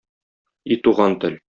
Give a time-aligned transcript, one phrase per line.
[0.77, 1.41] И туган тел!